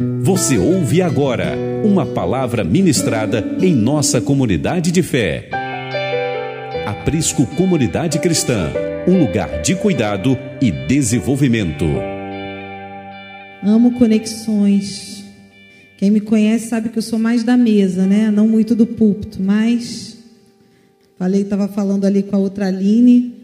[0.00, 5.50] Você ouve agora uma palavra ministrada em nossa comunidade de fé.
[6.86, 8.70] Aprisco Comunidade Cristã,
[9.08, 11.84] um lugar de cuidado e desenvolvimento.
[13.60, 15.24] Amo conexões.
[15.96, 18.30] Quem me conhece sabe que eu sou mais da mesa, né?
[18.30, 20.16] Não muito do púlpito, mas
[21.18, 23.34] falei, estava falando ali com a outra Aline.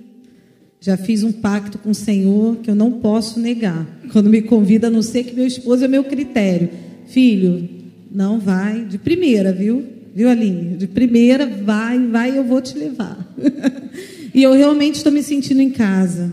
[0.85, 3.87] Já fiz um pacto com o Senhor que eu não posso negar.
[4.13, 6.69] Quando me convida, a não ser que meu esposo é meu critério.
[7.07, 7.67] Filho,
[8.13, 9.83] não vai de primeira, viu?
[10.15, 10.77] Viu, Aline?
[10.77, 13.17] De primeira, vai, vai, eu vou te levar.
[14.35, 16.31] e eu realmente estou me sentindo em casa.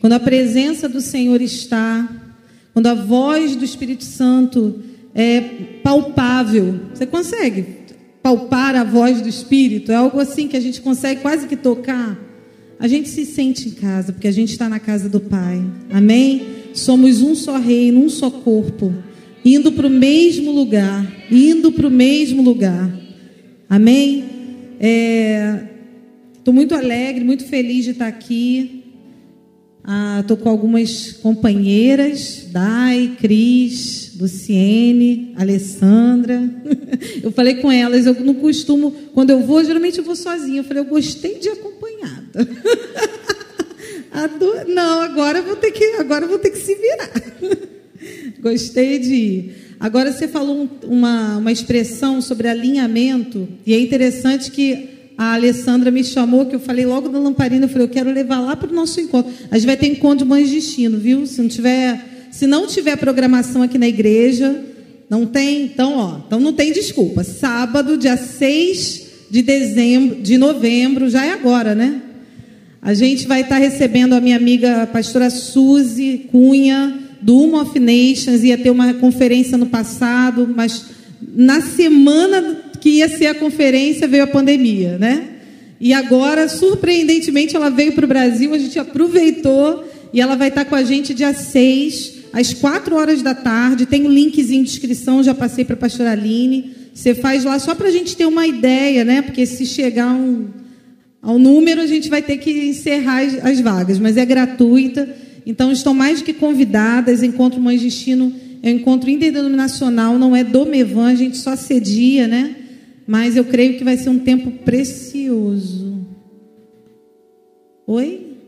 [0.00, 2.08] Quando a presença do Senhor está,
[2.72, 4.82] quando a voz do Espírito Santo
[5.14, 5.42] é
[5.82, 6.80] palpável.
[6.94, 7.66] Você consegue
[8.22, 9.92] palpar a voz do Espírito?
[9.92, 12.18] É algo assim que a gente consegue quase que tocar.
[12.78, 15.62] A gente se sente em casa, porque a gente está na casa do Pai.
[15.90, 16.42] Amém?
[16.72, 18.92] Somos um só reino, um só corpo,
[19.44, 22.90] indo para o mesmo lugar, indo para o mesmo lugar.
[23.68, 24.24] Amém?
[26.36, 28.73] Estou é, muito alegre, muito feliz de estar aqui.
[30.20, 36.42] Estou ah, com algumas companheiras, Dai, Cris, Luciene, Alessandra.
[37.22, 40.60] Eu falei com elas, eu não costumo, quando eu vou, geralmente eu vou sozinha.
[40.60, 42.48] Eu falei, eu gostei de acompanhada.
[44.68, 47.10] Não, agora eu vou ter que, agora vou ter que se virar.
[48.40, 49.54] Gostei de ir.
[49.80, 56.02] Agora você falou uma, uma expressão sobre alinhamento, e é interessante que a Alessandra me
[56.02, 58.74] chamou, que eu falei logo da lamparina, eu falei, eu quero levar lá para o
[58.74, 59.32] nosso encontro.
[59.50, 61.26] A gente vai ter encontro de mães de destino, viu?
[61.26, 64.60] Se não tiver, se não tiver programação aqui na igreja,
[65.08, 67.22] não tem, então, ó, então não tem desculpa.
[67.22, 72.02] Sábado, dia 6 de dezembro, de novembro, já é agora, né?
[72.82, 77.78] A gente vai estar recebendo a minha amiga a pastora Suzy Cunha, do Uma of
[77.78, 80.84] Nations, ia ter uma conferência no passado, mas
[81.34, 85.26] na semana que ia ser a conferência, veio a pandemia, né?
[85.80, 90.66] E agora, surpreendentemente, ela veio para o Brasil, a gente aproveitou e ela vai estar
[90.66, 93.86] com a gente dia 6, às 4 horas da tarde.
[93.86, 96.72] Tem um linkzinho de inscrição, já passei para a pastora Aline.
[96.92, 99.22] Você faz lá só para a gente ter uma ideia, né?
[99.22, 100.48] Porque se chegar um,
[101.22, 105.08] ao número, a gente vai ter que encerrar as, as vagas, mas é gratuita.
[105.46, 107.22] Então, estão mais do que convidadas.
[107.22, 108.30] Encontro Mães de Destino
[108.62, 112.56] é um encontro interdenominacional, não é do Mevan, a gente só cedia, né?
[113.06, 116.06] Mas eu creio que vai ser um tempo precioso.
[117.86, 118.38] Oi?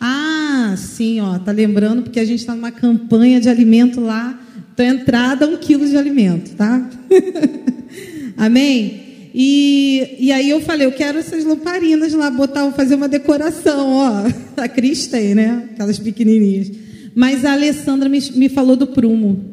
[0.00, 4.40] Ah, sim, ó, tá lembrando porque a gente está numa campanha de alimento lá.
[4.72, 6.90] Então, entrada um quilo de alimento, tá?
[8.36, 9.30] Amém?
[9.32, 14.24] E, e aí eu falei, eu quero essas lamparinas lá, botar, fazer uma decoração, ó.
[14.60, 15.68] A Cris tem, né?
[15.72, 16.70] Aquelas pequenininhas.
[17.14, 19.49] Mas a Alessandra me, me falou do prumo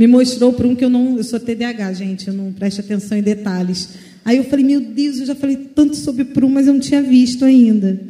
[0.00, 3.18] me mostrou por um que eu não, eu sou TDAH, gente, eu não presto atenção
[3.18, 3.90] em detalhes.
[4.24, 7.02] Aí eu falei, meu Deus, eu já falei tanto sobre prum, mas eu não tinha
[7.02, 8.00] visto ainda.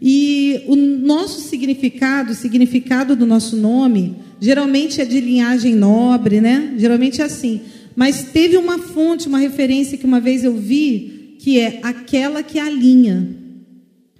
[0.00, 6.74] E o nosso significado, o significado do nosso nome, geralmente é de linhagem nobre, né?
[6.78, 7.62] Geralmente é assim.
[7.96, 12.60] Mas teve uma fonte, uma referência que uma vez eu vi, que é aquela que
[12.60, 13.28] alinha.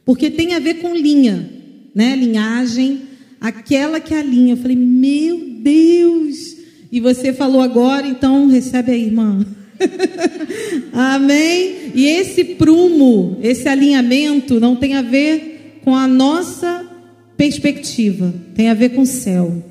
[0.04, 1.48] Porque tem a ver com linha,
[1.94, 2.16] né?
[2.16, 3.02] Linhagem,
[3.40, 4.54] aquela que alinha.
[4.54, 6.58] Eu falei, meu Deus!
[6.92, 9.46] E você falou agora, então recebe aí, irmã.
[10.92, 11.92] Amém?
[11.94, 16.84] E esse prumo, esse alinhamento não tem a ver com a nossa
[17.36, 19.62] perspectiva, tem a ver com o céu.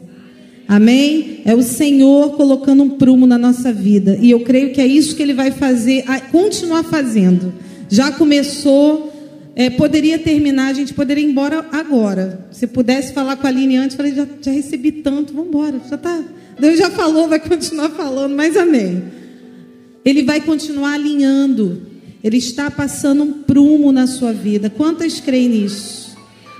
[0.67, 1.41] Amém?
[1.45, 4.17] É o Senhor colocando um prumo na nossa vida.
[4.21, 7.53] E eu creio que é isso que Ele vai fazer, continuar fazendo.
[7.89, 9.11] Já começou,
[9.55, 12.47] é, poderia terminar, a gente poderia ir embora agora.
[12.51, 15.95] Se pudesse falar com a Aline antes, falei, já, já recebi tanto, vamos embora, já
[15.95, 16.23] está
[16.59, 19.03] Deus já falou, vai continuar falando, mas amém.
[20.03, 21.83] Ele vai continuar alinhando.
[22.23, 24.69] Ele está passando um prumo na sua vida.
[24.69, 26.17] Quantas creem nisso?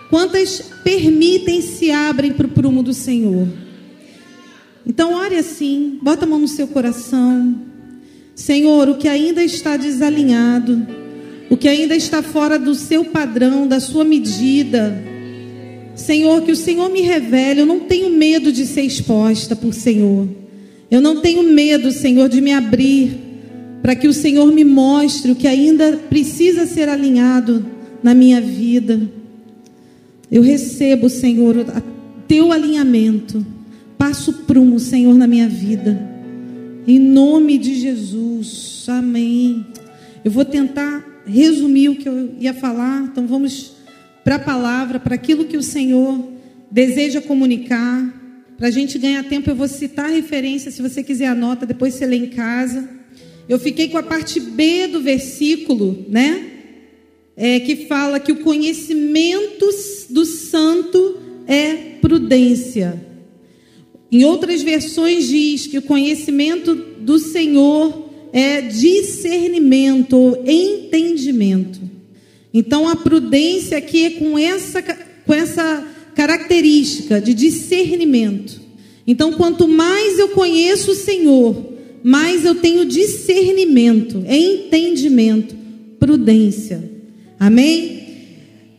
[0.09, 3.47] Quantas permitem se abrem para o prumo do Senhor?
[4.85, 7.55] Então, ore assim, bota a mão no seu coração.
[8.33, 10.87] Senhor, o que ainda está desalinhado,
[11.49, 14.97] o que ainda está fora do seu padrão, da sua medida,
[15.99, 17.61] Senhor, que o Senhor me revele.
[17.61, 20.27] Eu não tenho medo de ser exposta por Senhor.
[20.89, 23.29] Eu não tenho medo, Senhor, de me abrir
[23.81, 27.65] para que o Senhor me mostre o que ainda precisa ser alinhado
[28.01, 28.99] na minha vida.
[30.31, 31.65] Eu recebo, Senhor,
[32.27, 33.45] teu alinhamento.
[33.97, 35.99] Passo prumo, Senhor, na minha vida.
[36.87, 38.85] Em nome de Jesus.
[38.87, 39.65] Amém.
[40.23, 43.03] Eu vou tentar resumir o que eu ia falar.
[43.03, 43.78] Então vamos
[44.29, 46.23] para a palavra, para aquilo que o Senhor
[46.69, 48.13] deseja comunicar.
[48.59, 52.05] para a gente ganhar tempo, eu vou citar referência, se você quiser anota, depois você
[52.05, 52.87] lê em casa.
[53.47, 56.45] Eu fiquei com a parte B do versículo, né?
[57.35, 59.65] É, que fala que o conhecimento
[60.11, 61.17] do santo
[61.47, 63.03] é prudência.
[64.11, 71.89] Em outras versões diz que o conhecimento do Senhor é discernimento ou entendimento.
[72.53, 75.85] Então a prudência aqui é com essa, com essa
[76.15, 78.59] característica de discernimento.
[79.07, 81.73] Então, quanto mais eu conheço o Senhor,
[82.03, 85.55] mais eu tenho discernimento, entendimento,
[85.99, 86.91] prudência.
[87.39, 87.99] Amém?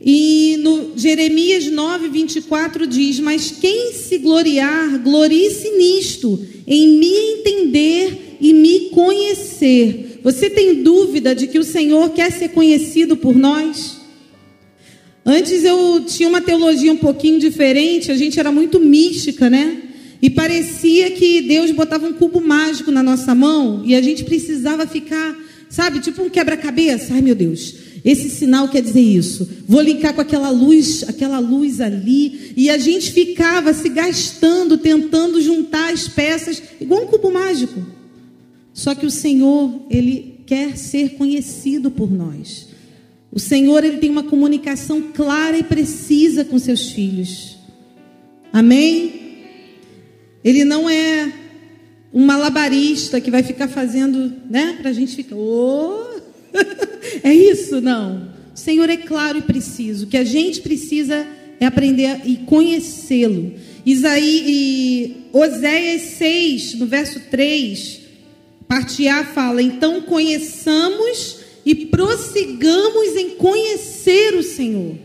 [0.01, 8.37] E no Jeremias 9, 24 diz: Mas quem se gloriar, glorie-se nisto, em me entender
[8.41, 10.10] e me conhecer.
[10.23, 13.99] Você tem dúvida de que o Senhor quer ser conhecido por nós?
[15.25, 19.83] Antes eu tinha uma teologia um pouquinho diferente, a gente era muito mística, né?
[20.23, 24.87] E parecia que Deus botava um cubo mágico na nossa mão e a gente precisava
[24.87, 25.37] ficar,
[25.69, 27.15] sabe, tipo um quebra-cabeça.
[27.15, 27.75] Ai, meu Deus,
[28.05, 29.49] esse sinal quer dizer isso.
[29.67, 32.53] Vou linkar com aquela luz, aquela luz ali.
[32.57, 37.81] E a gente ficava se gastando, tentando juntar as peças, igual um cubo mágico.
[38.73, 42.71] Só que o Senhor, Ele quer ser conhecido por nós.
[43.33, 47.57] O Senhor ele tem uma comunicação clara e precisa com seus filhos.
[48.53, 49.13] Amém?
[50.43, 51.33] Ele não é
[52.13, 54.77] um malabarista que vai ficar fazendo, né?
[54.81, 56.21] Para a gente ficar, oh!
[57.23, 57.81] é isso?
[57.81, 58.33] Não.
[58.53, 60.07] O Senhor é claro e preciso.
[60.07, 61.25] O que a gente precisa
[61.61, 63.53] é aprender e conhecê-lo.
[63.87, 68.00] Isaí e Oséias 6, no verso 3,
[68.71, 74.97] parte A fala: Então conheçamos e prossigamos em conhecer o Senhor.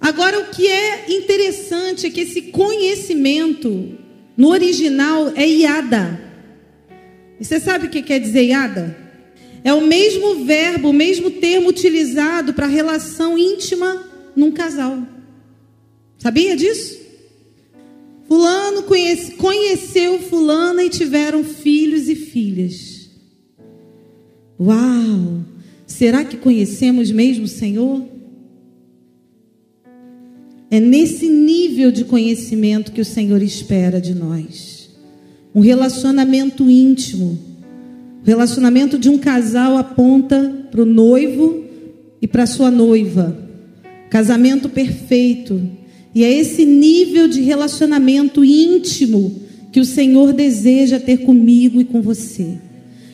[0.00, 3.98] Agora, o que é interessante é que esse conhecimento,
[4.36, 6.20] no original, é iada.
[7.40, 8.96] E você sabe o que quer dizer iada?
[9.64, 14.04] É o mesmo verbo, o mesmo termo utilizado para relação íntima
[14.36, 15.02] num casal.
[16.18, 17.06] Sabia disso?
[18.28, 21.85] Fulano conhece, conheceu Fulana e tiveram filhos
[24.58, 25.44] Uau!
[25.86, 28.02] Será que conhecemos mesmo o Senhor?
[30.70, 34.90] É nesse nível de conhecimento que o Senhor espera de nós.
[35.54, 37.38] Um relacionamento íntimo.
[38.22, 41.64] O relacionamento de um casal aponta para o noivo
[42.20, 43.36] e para sua noiva.
[44.10, 45.62] Casamento perfeito.
[46.14, 52.00] E é esse nível de relacionamento íntimo que o Senhor deseja ter comigo e com
[52.00, 52.58] você.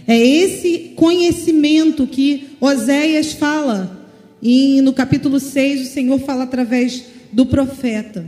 [0.07, 4.01] É esse conhecimento que Oséias fala.
[4.43, 8.25] E no capítulo 6, o Senhor fala através do profeta.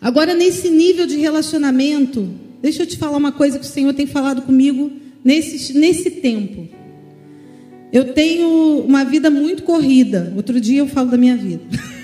[0.00, 2.28] Agora, nesse nível de relacionamento,
[2.62, 4.90] deixa eu te falar uma coisa que o Senhor tem falado comigo
[5.24, 6.68] nesse, nesse tempo.
[7.92, 10.32] Eu tenho uma vida muito corrida.
[10.36, 11.62] Outro dia eu falo da minha vida.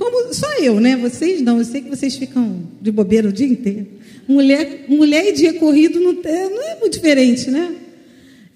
[0.00, 0.96] Como só eu, né?
[0.96, 1.58] Vocês não.
[1.58, 3.86] Eu sei que vocês ficam de bobeira o dia inteiro.
[4.26, 7.76] Mulher, mulher e dia corrido não, é, não é muito diferente, né?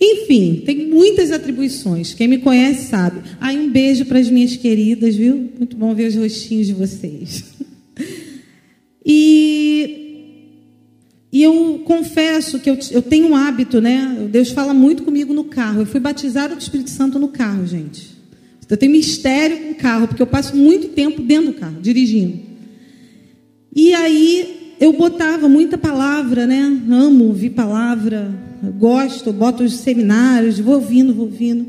[0.00, 2.14] Enfim, tem muitas atribuições.
[2.14, 3.20] Quem me conhece sabe.
[3.38, 5.50] Aí um beijo para as minhas queridas, viu?
[5.58, 7.44] Muito bom ver os rostinhos de vocês.
[9.06, 10.41] E,
[11.31, 14.27] e eu confesso que eu, eu tenho um hábito, né?
[14.32, 15.82] Deus fala muito comigo no carro.
[15.82, 18.14] Eu fui batizada com o Espírito Santo no carro, gente.
[18.69, 22.39] Eu tenho mistério com o carro, porque eu passo muito tempo dentro do carro, dirigindo.
[23.75, 26.61] E aí eu botava muita palavra, né?
[26.89, 28.33] Amo ouvir palavra,
[28.79, 31.67] gosto, boto os seminários, vou ouvindo, vou ouvindo.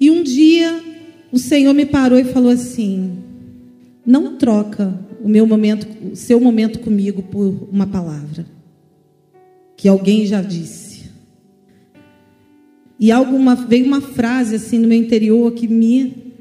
[0.00, 0.80] E um dia
[1.32, 3.18] o Senhor me parou e falou assim:
[4.06, 8.46] não troca o meu momento, o seu momento comigo por uma palavra
[9.76, 10.93] que alguém já disse.
[13.04, 16.32] E alguma veio uma frase assim no meu interior que me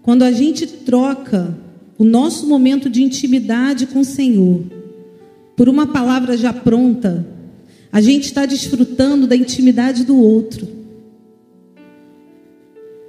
[0.00, 1.54] quando a gente troca
[1.98, 4.62] o nosso momento de intimidade com o Senhor
[5.54, 7.26] por uma palavra já pronta,
[7.92, 10.66] a gente está desfrutando da intimidade do outro.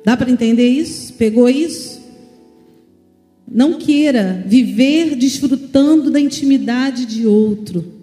[0.03, 1.13] Dá para entender isso?
[1.13, 2.01] Pegou isso?
[3.49, 7.93] Não queira viver desfrutando da intimidade de outro.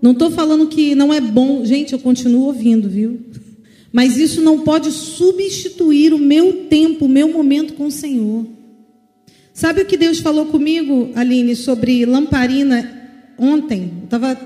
[0.00, 1.66] Não estou falando que não é bom.
[1.66, 3.20] Gente, eu continuo ouvindo, viu?
[3.92, 8.46] Mas isso não pode substituir o meu tempo, o meu momento com o Senhor.
[9.52, 13.00] Sabe o que Deus falou comigo, Aline, sobre lamparina
[13.38, 14.40] ontem, eu estava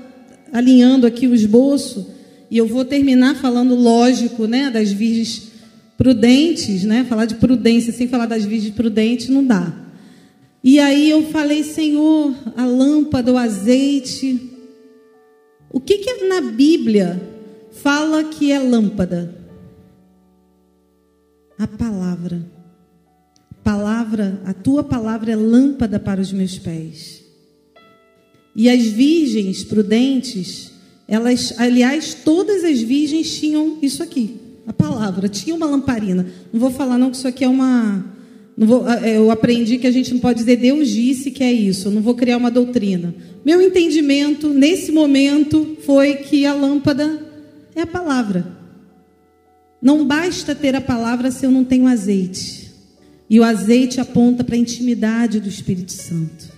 [0.51, 2.07] alinhando aqui o esboço,
[2.49, 5.51] e eu vou terminar falando, lógico, né, das virgens
[5.97, 7.05] prudentes, né?
[7.09, 9.73] Falar de prudência sem falar das virgens prudentes não dá.
[10.63, 14.39] E aí eu falei, Senhor, a lâmpada, o azeite.
[15.71, 17.21] O que que na Bíblia
[17.71, 19.36] fala que é lâmpada?
[21.57, 22.45] A palavra.
[23.63, 27.23] Palavra, a tua palavra é lâmpada para os meus pés.
[28.55, 30.71] E as virgens prudentes,
[31.07, 36.25] elas, aliás, todas as virgens tinham isso aqui, a palavra, tinha uma lamparina.
[36.51, 38.17] Não vou falar não que isso aqui é uma
[38.57, 41.89] Vou, é, eu aprendi que a gente não pode dizer Deus disse que é isso.
[41.89, 43.13] Eu não vou criar uma doutrina.
[43.45, 47.21] Meu entendimento nesse momento foi que a lâmpada
[47.75, 48.56] é a palavra.
[49.81, 52.71] Não basta ter a palavra se eu não tenho azeite.
[53.29, 56.57] E o azeite aponta para a intimidade do Espírito Santo.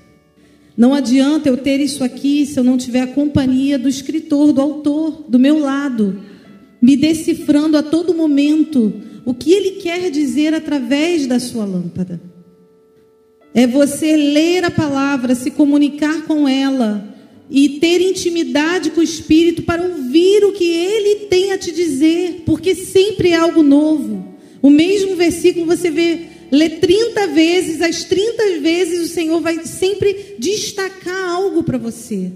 [0.77, 4.61] Não adianta eu ter isso aqui se eu não tiver a companhia do escritor, do
[4.61, 6.21] autor, do meu lado,
[6.81, 8.93] me decifrando a todo momento
[9.25, 12.21] o que ele quer dizer através da sua lâmpada.
[13.53, 17.08] É você ler a palavra, se comunicar com ela
[17.49, 22.43] e ter intimidade com o Espírito para ouvir o que ele tem a te dizer,
[22.45, 24.27] porque sempre é algo novo.
[24.61, 30.35] O mesmo versículo você vê lê 30 vezes, as 30 vezes o Senhor vai sempre
[30.37, 32.31] destacar algo para você.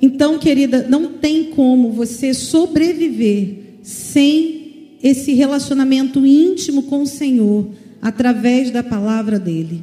[0.00, 7.70] Então, querida, não tem como você sobreviver sem esse relacionamento íntimo com o Senhor
[8.02, 9.82] através da palavra dele.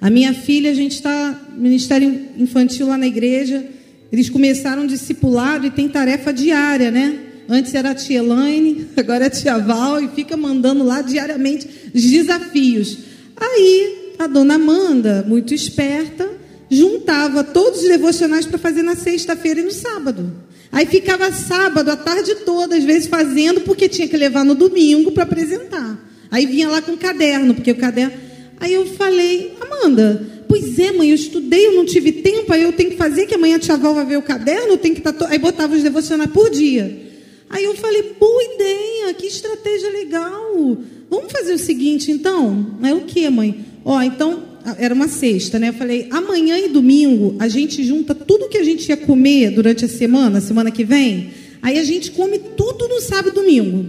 [0.00, 3.64] A minha filha, a gente está ministério infantil lá na igreja,
[4.12, 7.18] eles começaram discipulado e tem tarefa diária, né?
[7.48, 11.68] Antes era a tia Elaine, agora é a tia Val, e fica mandando lá diariamente
[11.94, 12.98] os desafios.
[13.36, 16.28] Aí, a dona Amanda, muito esperta,
[16.70, 20.32] juntava todos os devocionais para fazer na sexta-feira e no sábado.
[20.70, 25.12] Aí ficava sábado, a tarde toda, às vezes fazendo, porque tinha que levar no domingo
[25.12, 25.98] para apresentar.
[26.30, 28.27] Aí vinha lá com o caderno, porque o caderno.
[28.60, 32.72] Aí eu falei, Amanda, pois é, mãe, eu estudei, eu não tive tempo, aí eu
[32.72, 35.00] tenho que fazer, que amanhã a tia Val vai ver o caderno, eu tenho que
[35.00, 35.12] estar.
[35.12, 35.32] Tá to...
[35.32, 37.06] Aí botava os devocionais por dia.
[37.50, 40.76] Aí eu falei, boa ideia, que estratégia legal.
[41.08, 42.78] Vamos fazer o seguinte, então?
[42.82, 43.64] É o que, mãe?
[43.84, 44.42] Ó, então,
[44.78, 45.70] era uma sexta, né?
[45.70, 49.84] Eu falei, amanhã e domingo a gente junta tudo que a gente ia comer durante
[49.84, 51.30] a semana, semana que vem.
[51.62, 53.86] Aí a gente come tudo no sábado e domingo.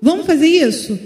[0.00, 0.98] Vamos fazer isso?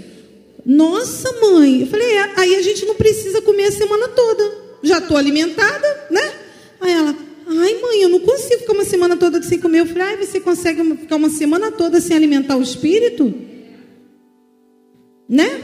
[0.65, 1.81] Nossa, mãe.
[1.81, 4.61] Eu falei, é, aí a gente não precisa comer a semana toda.
[4.83, 6.33] Já estou alimentada, né?
[6.79, 7.15] Aí ela,
[7.47, 9.79] Ai, mãe, eu não consigo ficar uma semana toda sem comer.
[9.79, 13.33] Eu falei, ai, você consegue ficar uma semana toda sem alimentar o espírito?
[15.27, 15.61] Né?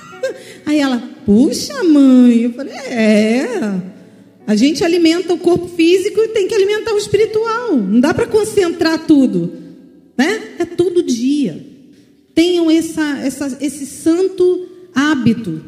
[0.66, 2.42] Aí ela, puxa, mãe.
[2.42, 3.46] Eu falei, é.
[4.46, 7.76] A gente alimenta o corpo físico e tem que alimentar o espiritual.
[7.76, 9.52] Não dá para concentrar tudo.
[10.18, 10.56] Né?
[10.58, 11.71] É todo dia.
[12.34, 15.62] Tenham essa, essa, esse santo hábito.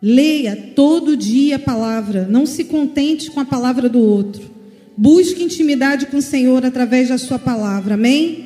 [0.00, 2.26] Leia todo dia a palavra.
[2.28, 4.50] Não se contente com a palavra do outro.
[4.96, 7.94] Busque intimidade com o Senhor através da sua palavra.
[7.94, 8.44] Amém?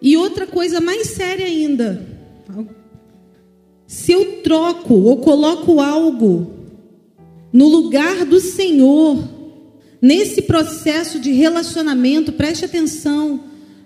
[0.00, 2.06] E outra coisa mais séria ainda.
[3.86, 6.54] Se eu troco ou coloco algo
[7.52, 9.18] no lugar do Senhor,
[10.00, 13.40] nesse processo de relacionamento, preste atenção.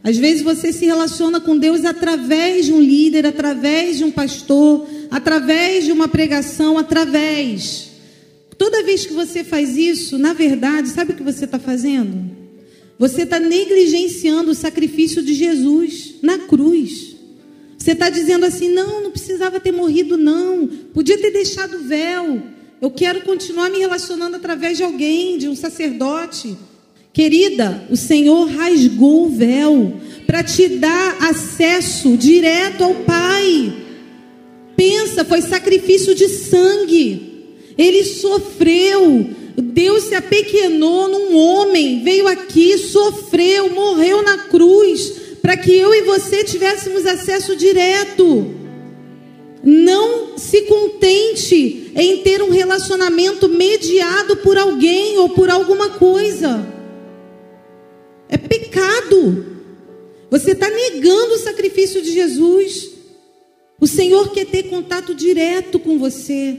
[0.04, 4.86] Às vezes você se relaciona com Deus através de um líder, através de um pastor,
[5.10, 7.90] através de uma pregação, através.
[8.58, 12.30] Toda vez que você faz isso, na verdade, sabe o que você está fazendo?
[12.98, 17.16] Você está negligenciando o sacrifício de Jesus na cruz.
[17.78, 20.68] Você está dizendo assim: não, não precisava ter morrido, não.
[20.92, 22.42] Podia ter deixado o véu.
[22.80, 26.56] Eu quero continuar me relacionando através de alguém, de um sacerdote.
[27.12, 29.92] Querida, o Senhor rasgou o véu
[30.26, 33.70] para te dar acesso direto ao Pai.
[34.74, 37.44] Pensa, foi sacrifício de sangue.
[37.76, 39.28] Ele sofreu.
[39.54, 46.00] Deus se apequenou num homem, veio aqui, sofreu, morreu na cruz, para que eu e
[46.02, 48.54] você tivéssemos acesso direto.
[49.62, 56.81] Não se contente em ter um relacionamento mediado por alguém ou por alguma coisa.
[58.32, 59.44] É pecado.
[60.30, 62.88] Você está negando o sacrifício de Jesus.
[63.78, 66.56] O Senhor quer ter contato direto com você.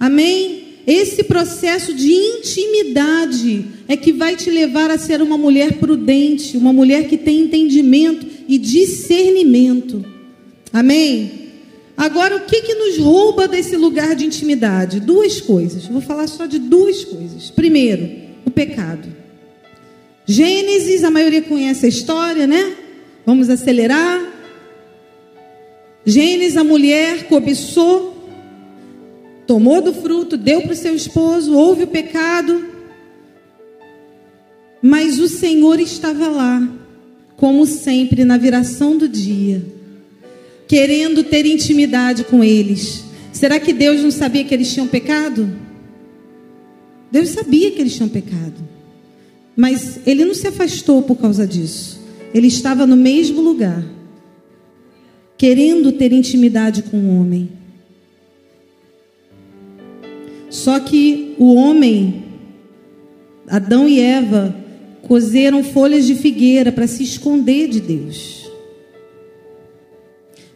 [0.00, 0.78] Amém?
[0.86, 6.72] Esse processo de intimidade é que vai te levar a ser uma mulher prudente, uma
[6.72, 10.02] mulher que tem entendimento e discernimento.
[10.72, 11.50] Amém?
[11.98, 15.00] Agora, o que, que nos rouba desse lugar de intimidade?
[15.00, 15.86] Duas coisas.
[15.86, 17.50] Vou falar só de duas coisas.
[17.50, 18.08] Primeiro,
[18.46, 19.25] o pecado.
[20.26, 22.74] Gênesis, a maioria conhece a história, né?
[23.24, 24.20] Vamos acelerar.
[26.04, 28.16] Gênesis, a mulher cobiçou
[29.46, 32.66] tomou do fruto, deu para o seu esposo, houve o pecado.
[34.82, 36.68] Mas o Senhor estava lá,
[37.36, 39.64] como sempre, na viração do dia,
[40.66, 43.04] querendo ter intimidade com eles.
[43.32, 45.48] Será que Deus não sabia que eles tinham pecado?
[47.10, 48.75] Deus sabia que eles tinham pecado.
[49.56, 51.98] Mas ele não se afastou por causa disso.
[52.34, 53.82] Ele estava no mesmo lugar,
[55.38, 57.48] querendo ter intimidade com o homem.
[60.50, 62.24] Só que o homem,
[63.48, 64.54] Adão e Eva,
[65.02, 68.50] cozeram folhas de figueira para se esconder de Deus.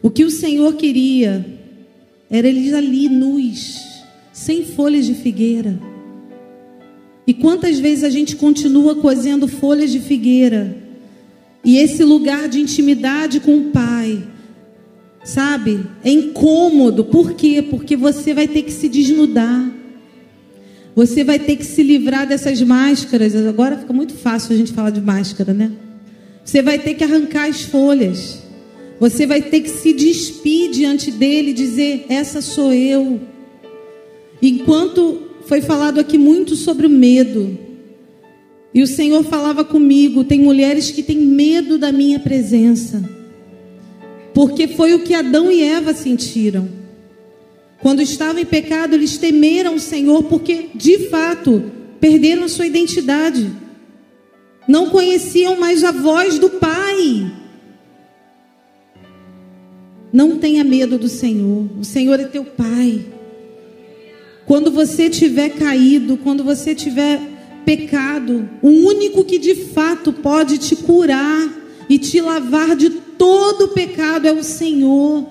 [0.01, 1.45] O que o Senhor queria
[2.29, 5.90] era eles ali nus, sem folhas de figueira.
[7.25, 10.77] E quantas vezes a gente continua cozendo folhas de figueira
[11.63, 14.23] e esse lugar de intimidade com o Pai,
[15.23, 15.85] sabe?
[16.03, 17.05] É incômodo.
[17.05, 17.61] Por quê?
[17.61, 19.71] Porque você vai ter que se desnudar.
[20.95, 23.35] Você vai ter que se livrar dessas máscaras.
[23.35, 25.71] Agora fica muito fácil a gente falar de máscara, né?
[26.43, 28.39] Você vai ter que arrancar as folhas.
[28.99, 33.21] Você vai ter que se despir diante dele e dizer: Essa sou eu.
[34.41, 37.57] Enquanto foi falado aqui muito sobre o medo.
[38.73, 43.03] E o Senhor falava comigo: tem mulheres que têm medo da minha presença,
[44.33, 46.69] porque foi o que Adão e Eva sentiram.
[47.81, 53.51] Quando estavam em pecado, eles temeram o Senhor, porque de fato perderam a sua identidade,
[54.67, 57.31] não conheciam mais a voz do Pai.
[60.13, 63.05] Não tenha medo do Senhor, o Senhor é teu Pai.
[64.51, 67.21] Quando você tiver caído, quando você tiver
[67.63, 71.49] pecado, o único que de fato pode te curar
[71.87, 75.25] e te lavar de todo o pecado é o Senhor.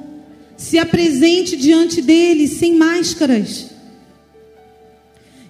[0.57, 3.67] Se apresente diante dele sem máscaras.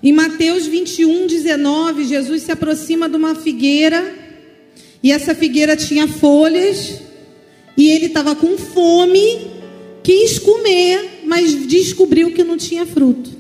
[0.02, 4.16] Em Mateus 21, 19, Jesus se aproxima de uma figueira,
[5.00, 7.02] e essa figueira tinha folhas,
[7.76, 9.46] e ele estava com fome,
[10.02, 13.38] quis comer, mas descobriu que não tinha fruto.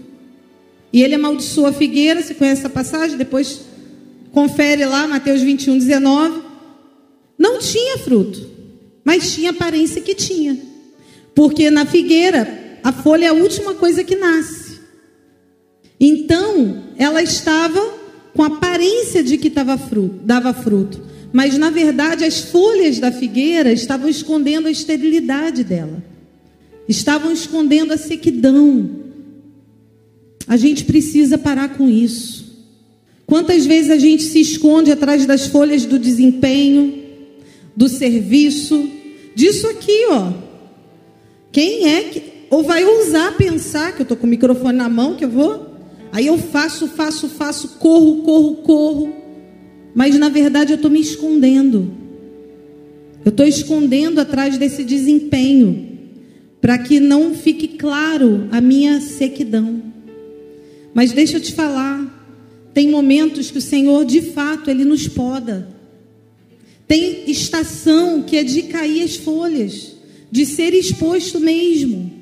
[0.92, 3.16] E ele amaldiçoou a figueira, você conhece essa passagem?
[3.16, 3.60] Depois
[4.32, 6.42] confere lá, Mateus 21, 19.
[7.38, 8.46] Não tinha fruto,
[9.04, 10.58] mas tinha aparência que tinha.
[11.34, 14.80] Porque na figueira, a folha é a última coisa que nasce.
[15.98, 17.80] Então, ela estava
[18.34, 21.02] com aparência de que dava fruto, dava fruto.
[21.32, 26.02] Mas, na verdade, as folhas da figueira estavam escondendo a esterilidade dela.
[26.88, 28.99] Estavam escondendo a sequidão.
[30.50, 32.44] A gente precisa parar com isso.
[33.24, 36.92] Quantas vezes a gente se esconde atrás das folhas do desempenho,
[37.76, 38.90] do serviço,
[39.32, 40.32] disso aqui, ó.
[41.52, 45.14] Quem é que ou vai ousar pensar que eu tô com o microfone na mão
[45.14, 45.68] que eu vou?
[46.10, 49.14] Aí eu faço, faço, faço, corro, corro, corro.
[49.94, 51.92] Mas na verdade eu estou me escondendo.
[53.24, 55.96] Eu estou escondendo atrás desse desempenho,
[56.60, 59.89] para que não fique claro a minha sequidão.
[61.00, 65.66] Mas deixa eu te falar, tem momentos que o Senhor, de fato, ele nos poda.
[66.86, 69.96] Tem estação que é de cair as folhas,
[70.30, 72.12] de ser exposto mesmo.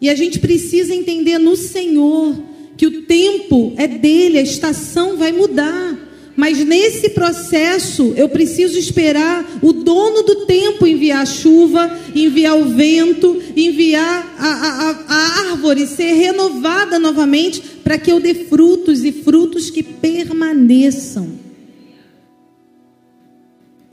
[0.00, 2.40] E a gente precisa entender no Senhor
[2.76, 5.98] que o tempo é dele, a estação vai mudar.
[6.36, 12.64] Mas nesse processo eu preciso esperar o dono do tempo enviar a chuva, enviar o
[12.64, 19.12] vento, enviar a, a, a árvore ser renovada novamente para que eu dê frutos e
[19.12, 21.44] frutos que permaneçam.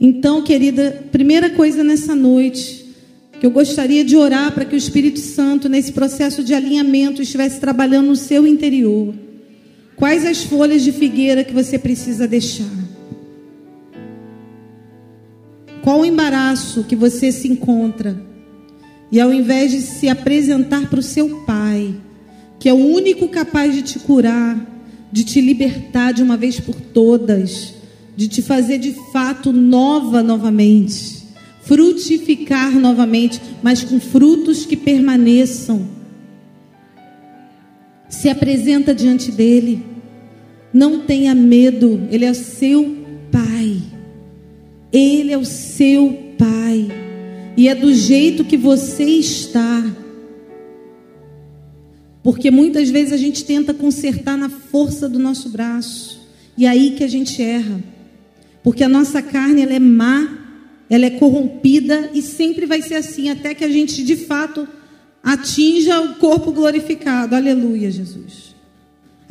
[0.00, 2.82] Então, querida, primeira coisa nessa noite,
[3.38, 7.60] que eu gostaria de orar para que o Espírito Santo, nesse processo de alinhamento, estivesse
[7.60, 9.14] trabalhando no seu interior.
[10.02, 12.66] Quais as folhas de figueira que você precisa deixar?
[15.80, 18.20] Qual o embaraço que você se encontra?
[19.12, 21.94] E ao invés de se apresentar para o seu pai,
[22.58, 24.58] que é o único capaz de te curar,
[25.12, 27.72] de te libertar de uma vez por todas,
[28.16, 31.22] de te fazer de fato nova novamente,
[31.62, 35.86] frutificar novamente, mas com frutos que permaneçam.
[38.08, 39.91] Se apresenta diante dele.
[40.72, 42.96] Não tenha medo, Ele é o seu
[43.30, 43.82] Pai.
[44.92, 46.88] Ele é o seu Pai.
[47.56, 49.84] E é do jeito que você está.
[52.22, 56.20] Porque muitas vezes a gente tenta consertar na força do nosso braço.
[56.56, 57.82] E aí que a gente erra.
[58.62, 60.38] Porque a nossa carne ela é má,
[60.88, 64.68] ela é corrompida e sempre vai ser assim, até que a gente de fato
[65.22, 67.34] atinja o corpo glorificado.
[67.34, 68.51] Aleluia, Jesus.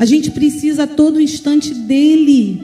[0.02, 2.64] A gente precisa a todo instante dele.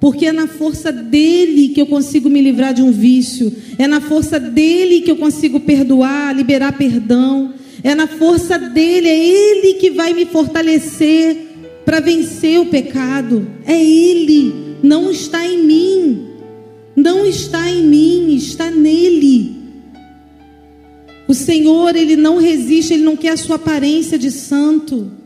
[0.00, 4.00] Porque é na força dele que eu consigo me livrar de um vício, é na
[4.00, 9.90] força dele que eu consigo perdoar, liberar perdão, é na força dele, é ele que
[9.90, 11.36] vai me fortalecer
[11.84, 13.46] para vencer o pecado.
[13.66, 16.26] É ele, não está em mim.
[16.96, 19.56] Não está em mim, está nele.
[21.28, 25.19] O Senhor, ele não resiste, ele não quer a sua aparência de santo.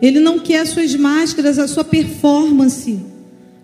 [0.00, 2.98] Ele não quer as suas máscaras, a sua performance.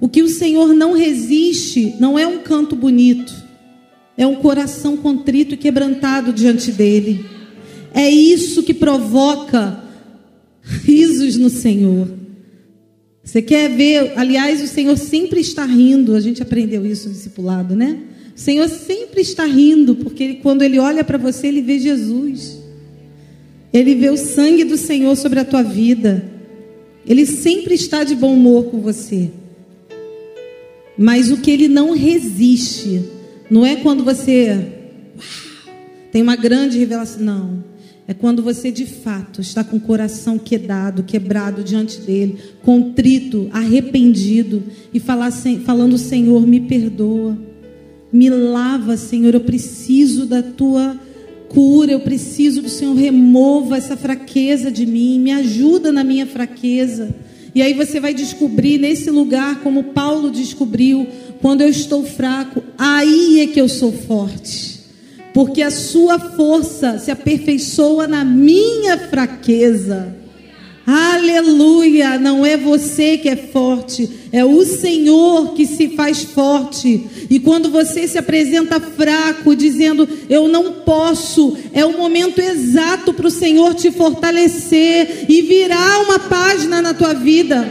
[0.01, 3.33] O que o Senhor não resiste não é um canto bonito,
[4.17, 7.25] é um coração contrito e quebrantado diante dele.
[7.95, 9.83] É isso que provoca
[10.63, 12.09] risos no Senhor.
[13.23, 18.01] Você quer ver, aliás, o Senhor sempre está rindo, a gente aprendeu isso discipulado, né?
[18.35, 22.62] O Senhor sempre está rindo, porque quando ele olha para você, ele vê Jesus.
[23.73, 26.25] Ele vê o sangue do Senhor sobre a tua vida.
[27.07, 29.31] Ele sempre está de bom humor com você.
[30.97, 33.03] Mas o que ele não resiste,
[33.51, 34.73] não é quando você
[36.13, 37.65] tem uma grande revelação, não.
[38.07, 44.63] É quando você de fato está com o coração quedado, quebrado diante dele, contrito, arrependido
[44.93, 45.33] e falar,
[45.65, 47.39] falando: Senhor, me perdoa,
[48.13, 51.01] me lava, Senhor, eu preciso da tua
[51.53, 57.15] cura, eu preciso do Senhor, remova essa fraqueza de mim, me ajuda na minha fraqueza.
[57.55, 61.07] E aí você vai descobrir nesse lugar, como Paulo descobriu,
[61.41, 64.81] quando eu estou fraco, aí é que eu sou forte.
[65.35, 70.22] Porque a sua força se aperfeiçoa na minha fraqueza.
[70.85, 72.19] Aleluia!
[72.19, 77.07] Não é você que é forte, é o Senhor que se faz forte.
[77.31, 83.29] E quando você se apresenta fraco, dizendo eu não posso, é o momento exato para
[83.29, 87.69] o Senhor te fortalecer e virar uma página na tua vida.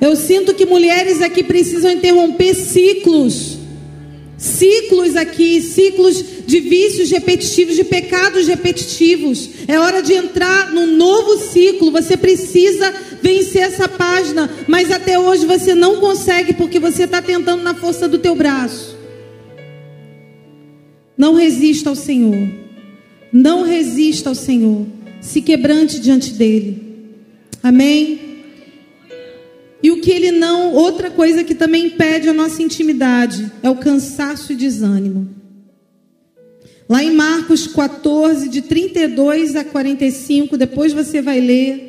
[0.00, 3.59] Eu sinto que mulheres aqui precisam interromper ciclos.
[4.40, 9.50] Ciclos aqui, ciclos de vícios repetitivos, de pecados repetitivos.
[9.68, 11.90] É hora de entrar num novo ciclo.
[11.90, 17.62] Você precisa vencer essa página, mas até hoje você não consegue porque você está tentando
[17.62, 18.96] na força do teu braço.
[21.18, 22.48] Não resista ao Senhor.
[23.30, 24.86] Não resista ao Senhor.
[25.20, 26.82] Se quebrante diante dele.
[27.62, 28.29] Amém.
[29.82, 33.76] E o que ele não, outra coisa que também impede a nossa intimidade é o
[33.76, 35.40] cansaço e desânimo.
[36.88, 41.88] Lá em Marcos 14, de 32 a 45, depois você vai ler.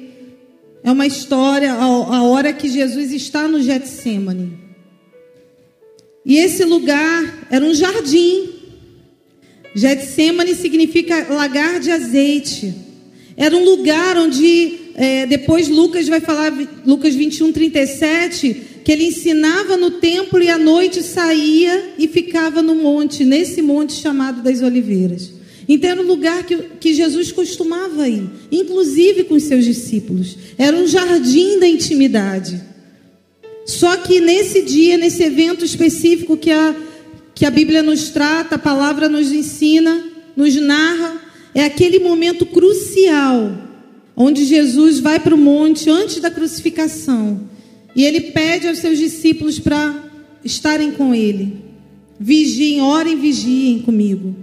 [0.84, 4.58] É uma história, a, hora que Jesus está no Getsemane.
[6.26, 8.50] E esse lugar era um jardim.
[9.74, 12.74] Getsemane significa lagar de azeite.
[13.36, 16.54] Era um lugar onde é, depois Lucas vai falar,
[16.86, 22.76] Lucas 21, 37, que ele ensinava no templo e à noite saía e ficava no
[22.76, 25.32] monte, nesse monte chamado das Oliveiras.
[25.68, 30.36] Então era um lugar que, que Jesus costumava ir, inclusive com os seus discípulos.
[30.58, 32.62] Era um jardim da intimidade.
[33.66, 36.76] Só que nesse dia, nesse evento específico que a,
[37.34, 40.04] que a Bíblia nos trata, a palavra nos ensina,
[40.36, 41.22] nos narra,
[41.54, 43.61] é aquele momento crucial
[44.22, 47.42] onde Jesus vai para o monte antes da crucificação
[47.96, 50.04] e ele pede aos seus discípulos para
[50.46, 51.58] estarem com ele.
[52.20, 54.36] Vigiem, orem, vigiem comigo.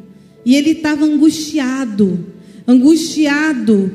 [0.45, 2.27] E ele estava angustiado,
[2.67, 3.93] angustiado,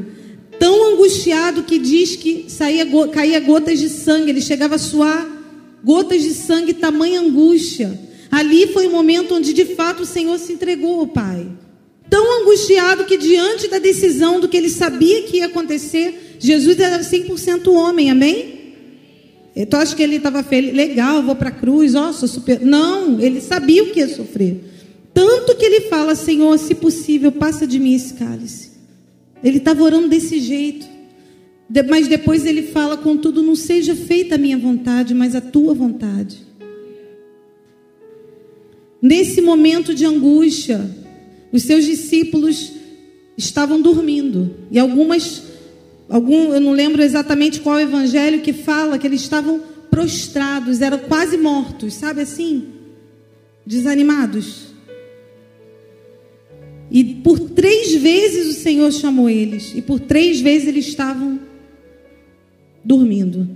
[0.58, 5.30] tão angustiado que diz que saía, caía gotas de sangue, ele chegava a suar
[5.84, 8.00] gotas de sangue, tamanha angústia.
[8.32, 11.46] Ali foi o momento onde de fato o Senhor se entregou ao Pai
[12.14, 17.00] tão angustiado que diante da decisão do que ele sabia que ia acontecer, Jesus era
[17.00, 18.76] 100% homem, amém?
[19.68, 20.76] Tu acha que ele estava feliz?
[20.76, 22.62] Legal, vou para a cruz, ó, sou super.
[22.62, 24.64] Não, ele sabia o que ia sofrer.
[25.12, 28.74] Tanto que ele fala, Senhor, se possível, passa de mim esse cálice.
[29.44, 30.86] Ele estava orando desse jeito.
[31.90, 36.46] Mas depois ele fala, contudo, não seja feita a minha vontade, mas a tua vontade.
[39.02, 41.02] Nesse momento de angústia,
[41.54, 42.74] os seus discípulos
[43.38, 44.56] estavam dormindo.
[44.72, 45.44] E algumas,
[46.10, 49.62] algum, eu não lembro exatamente qual evangelho que fala que eles estavam
[49.92, 52.70] prostrados, eram quase mortos, sabe assim?
[53.64, 54.74] Desanimados.
[56.90, 61.40] E por três vezes o Senhor chamou eles, e por três vezes eles estavam
[62.84, 63.48] dormindo.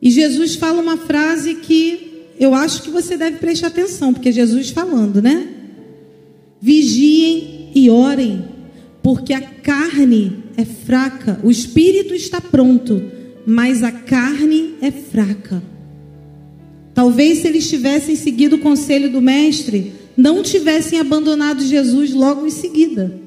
[0.00, 4.32] E Jesus fala uma frase que eu acho que você deve prestar atenção, porque é
[4.32, 5.51] Jesus falando, né?
[6.62, 8.44] Vigiem e orem,
[9.02, 13.02] Porque a carne é fraca, o espírito está pronto,
[13.44, 15.60] mas a carne é fraca.
[16.94, 22.50] Talvez se eles tivessem seguido o conselho do mestre, não tivessem abandonado Jesus logo em
[22.50, 23.20] seguida,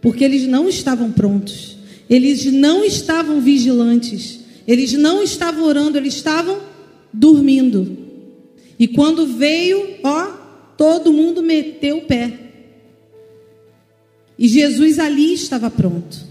[0.00, 1.76] porque eles não estavam prontos,
[2.10, 6.58] eles não estavam vigilantes, eles não estavam orando, eles estavam
[7.12, 7.96] dormindo.
[8.76, 10.24] E quando veio, ó,
[10.76, 12.51] todo mundo meteu o pé.
[14.42, 16.26] E Jesus ali estava pronto.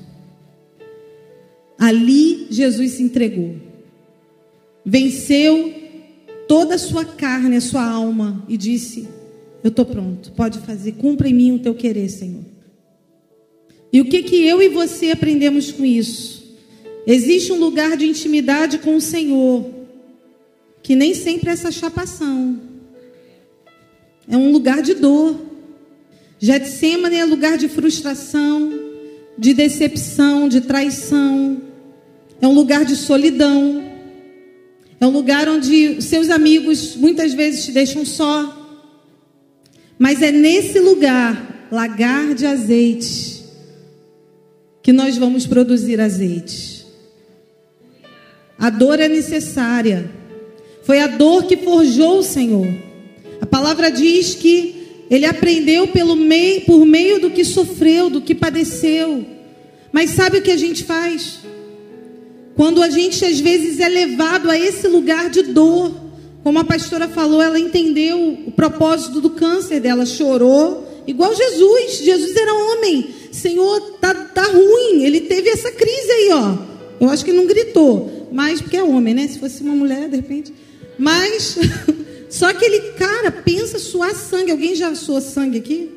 [1.80, 3.56] Ali Jesus se entregou.
[4.86, 5.74] Venceu
[6.46, 9.08] toda a sua carne, a sua alma e disse:
[9.64, 12.44] Eu estou pronto, pode fazer, cumpra em mim o teu querer, Senhor.
[13.94, 16.54] E o que, que eu e você aprendemos com isso?
[17.08, 19.72] Existe um lugar de intimidade com o Senhor,
[20.84, 22.60] que nem sempre é essa chapação.
[24.28, 25.51] É um lugar de dor.
[26.44, 28.74] Getsemane é lugar de frustração,
[29.38, 31.62] de decepção, de traição.
[32.42, 33.84] É um lugar de solidão.
[35.00, 38.58] É um lugar onde seus amigos muitas vezes te deixam só.
[40.00, 43.44] Mas é nesse lugar, lagar de azeite,
[44.82, 46.88] que nós vamos produzir azeite.
[48.58, 50.10] A dor é necessária.
[50.82, 52.68] Foi a dor que forjou o Senhor.
[53.40, 54.81] A palavra diz que
[55.12, 59.26] ele aprendeu pelo meio, por meio do que sofreu, do que padeceu.
[59.92, 61.40] Mas sabe o que a gente faz?
[62.56, 65.94] Quando a gente às vezes é levado a esse lugar de dor,
[66.44, 72.00] como a pastora falou, ela entendeu o propósito do câncer dela, chorou, igual Jesus.
[72.04, 73.10] Jesus era homem.
[73.34, 75.04] Senhor, tá, tá ruim.
[75.04, 76.58] Ele teve essa crise aí, ó.
[77.02, 79.28] Eu acho que não gritou, mas porque é homem, né?
[79.28, 80.54] Se fosse uma mulher, de repente.
[80.98, 81.58] Mas,
[82.32, 84.52] só que ele, cara, pensa suar sangue.
[84.52, 85.92] Alguém já suou sangue aqui?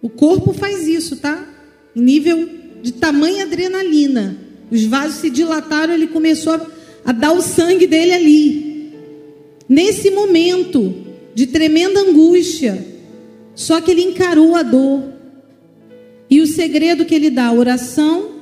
[0.00, 1.46] O corpo faz isso, tá?
[1.94, 2.48] Em nível
[2.82, 4.34] de tamanha adrenalina.
[4.70, 6.66] Os vasos se dilataram, ele começou a,
[7.04, 8.94] a dar o sangue dele ali.
[9.68, 12.82] Nesse momento de tremenda angústia,
[13.54, 15.04] só que ele encarou a dor.
[16.30, 18.36] E o segredo que ele dá, oração,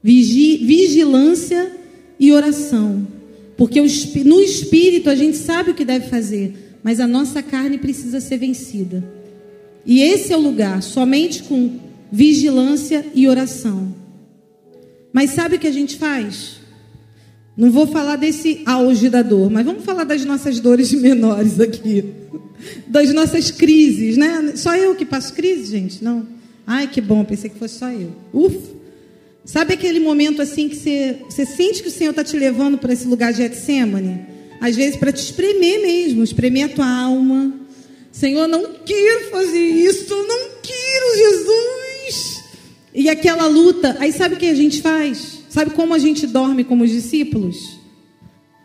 [0.00, 1.72] vigi, vigilância
[2.18, 3.17] e oração.
[3.58, 3.82] Porque
[4.24, 8.38] no espírito a gente sabe o que deve fazer, mas a nossa carne precisa ser
[8.38, 9.02] vencida.
[9.84, 13.92] E esse é o lugar, somente com vigilância e oração.
[15.12, 16.58] Mas sabe o que a gente faz?
[17.56, 22.04] Não vou falar desse auge da dor, mas vamos falar das nossas dores menores aqui.
[22.86, 24.52] Das nossas crises, né?
[24.54, 26.04] Só eu que passo crise, gente?
[26.04, 26.24] Não.
[26.64, 28.12] Ai, que bom, pensei que fosse só eu.
[28.32, 28.77] Ufa!
[29.48, 32.92] Sabe aquele momento assim que você, você sente que o Senhor está te levando para
[32.92, 34.20] esse lugar de Getsemane?
[34.60, 37.54] Às vezes para te espremer mesmo, espremer a tua alma.
[38.12, 42.44] Senhor, não quero fazer isso, não quero, Jesus.
[42.94, 45.38] E aquela luta, aí sabe o que a gente faz?
[45.48, 47.78] Sabe como a gente dorme como os discípulos?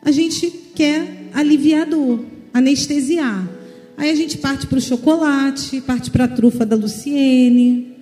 [0.02, 3.48] A gente quer aliviar a dor, anestesiar.
[3.96, 7.93] Aí a gente parte para o chocolate, parte para a trufa da Luciene,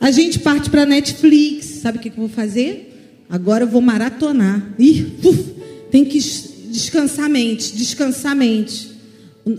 [0.00, 1.66] a gente parte para Netflix.
[1.66, 3.24] Sabe o que eu vou fazer?
[3.28, 4.74] Agora eu vou maratonar.
[4.78, 5.54] Ih, uf,
[5.90, 6.18] tem que
[6.70, 8.94] descansar a mente, descansar a mente.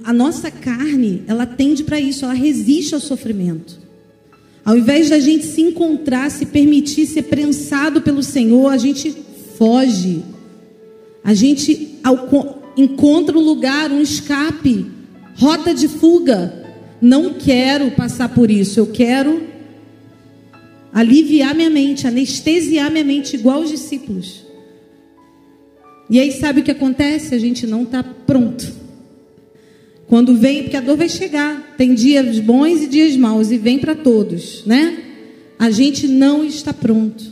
[0.04, 3.80] A nossa carne, ela tende para isso, ela resiste ao sofrimento.
[4.64, 9.16] Ao invés da gente se encontrar, se permitir ser prensado pelo Senhor, a gente
[9.58, 10.24] foge.
[11.24, 11.96] A gente
[12.76, 14.86] encontra um lugar, um escape,
[15.36, 16.54] rota de fuga.
[17.02, 19.42] Não quero passar por isso, eu quero
[20.98, 24.44] aliviar minha mente, anestesiar minha mente, igual os discípulos.
[26.10, 27.36] E aí, sabe o que acontece?
[27.36, 28.68] A gente não está pronto.
[30.08, 33.78] Quando vem, porque a dor vai chegar, tem dias bons e dias maus, e vem
[33.78, 34.98] para todos, né?
[35.60, 37.24] A gente não está pronto.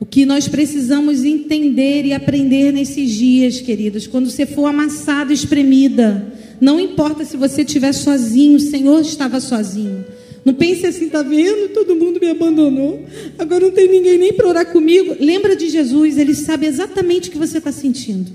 [0.00, 6.34] O que nós precisamos entender e aprender nesses dias, queridos, quando você for amassado, espremida,
[6.60, 10.04] não importa se você estiver sozinho, o Senhor estava sozinho.
[10.48, 11.74] Não pense assim, tá vendo?
[11.74, 13.04] Todo mundo me abandonou.
[13.38, 15.14] Agora não tem ninguém nem para orar comigo.
[15.20, 18.32] Lembra de Jesus, ele sabe exatamente o que você está sentindo.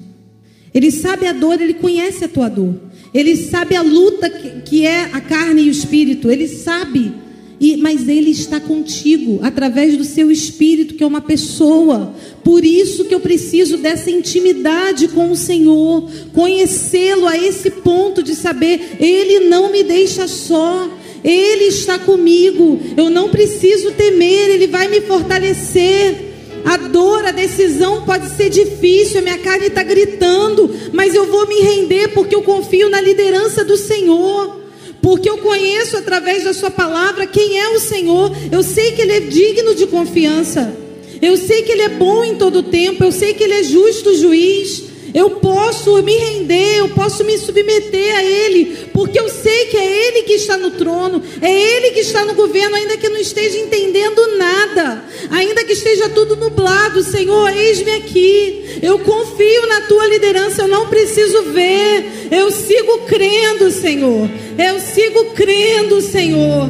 [0.71, 2.75] Ele sabe a dor, ele conhece a tua dor.
[3.11, 6.29] Ele sabe a luta que, que é a carne e o espírito.
[6.29, 7.13] Ele sabe.
[7.59, 12.13] E, mas Ele está contigo através do seu espírito, que é uma pessoa.
[12.43, 18.35] Por isso que eu preciso dessa intimidade com o Senhor, conhecê-lo a esse ponto de
[18.35, 21.01] saber, Ele não me deixa só.
[21.23, 22.79] Ele está comigo.
[22.97, 26.31] Eu não preciso temer, Ele vai me fortalecer.
[26.65, 31.45] A dor, a decisão pode ser difícil, a minha carne está gritando, mas eu vou
[31.45, 34.61] me render porque eu confio na liderança do Senhor.
[35.01, 38.31] porque eu conheço através da Sua palavra quem é o Senhor.
[38.49, 40.73] Eu sei que Ele é digno de confiança.
[41.21, 43.03] Eu sei que Ele é bom em todo tempo.
[43.03, 44.83] Eu sei que Ele é justo juiz.
[45.13, 50.07] Eu posso me render, eu posso me submeter a Ele, porque eu sei que é
[50.07, 53.19] Ele que está no trono, é Ele que está no governo, ainda que eu não
[53.19, 57.03] esteja entendendo nada, ainda que esteja tudo nublado.
[57.03, 58.79] Senhor, eis-me aqui.
[58.81, 64.29] Eu confio na tua liderança, eu não preciso ver, eu sigo crendo, Senhor.
[64.57, 66.69] Eu sigo crendo, Senhor.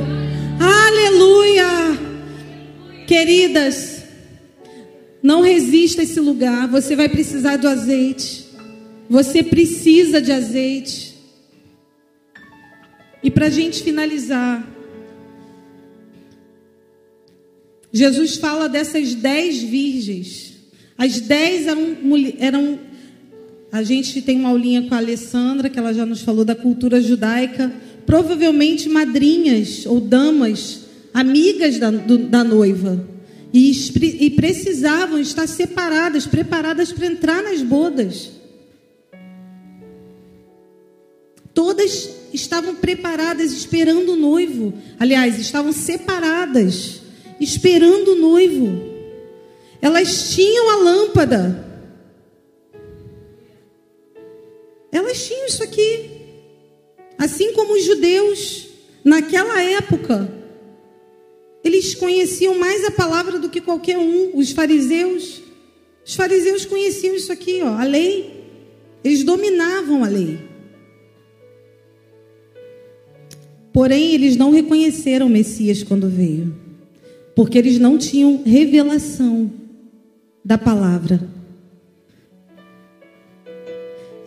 [0.60, 1.98] Aleluia.
[3.08, 3.93] Queridas,
[5.24, 6.68] não resista a esse lugar.
[6.68, 8.44] Você vai precisar do azeite.
[9.10, 11.16] Você precisa de azeite.
[13.24, 14.70] E para a gente finalizar,
[17.92, 20.56] Jesus fala dessas dez virgens.
[20.98, 21.96] As dez eram,
[22.38, 22.80] eram.
[23.72, 27.00] A gente tem uma aulinha com a Alessandra, que ela já nos falou da cultura
[27.00, 27.72] judaica.
[28.06, 30.82] Provavelmente madrinhas ou damas,
[31.14, 33.13] amigas da, do, da noiva
[33.54, 33.72] e,
[34.26, 38.32] e precisavam estar separadas, preparadas para entrar nas bodas.
[41.54, 44.74] Todas estavam preparadas, esperando o noivo.
[45.00, 47.02] Aliás, estavam separadas,
[47.40, 48.92] esperando o noivo.
[49.80, 51.64] Elas tinham a lâmpada.
[54.92, 56.10] Elas tinham isso aqui.
[57.20, 58.68] Assim como os judeus,
[59.04, 60.43] naquela época,
[61.64, 65.42] eles conheciam mais a palavra do que qualquer um, os fariseus.
[66.06, 68.44] Os fariseus conheciam isso aqui, ó, a lei.
[69.04, 70.40] Eles dominavam a lei.
[73.72, 76.54] Porém, eles não reconheceram o Messias quando veio,
[77.36, 79.52] porque eles não tinham revelação
[80.46, 81.28] da palavra.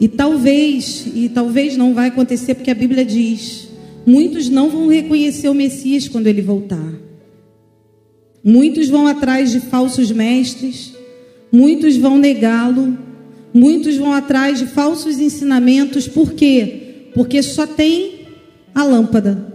[0.00, 3.68] E talvez, e talvez não vai acontecer porque a Bíblia diz,
[4.04, 7.05] muitos não vão reconhecer o Messias quando ele voltar.
[8.48, 10.92] Muitos vão atrás de falsos mestres,
[11.50, 12.96] muitos vão negá-lo,
[13.52, 17.08] muitos vão atrás de falsos ensinamentos, por quê?
[17.12, 18.20] Porque só tem
[18.72, 19.52] a lâmpada.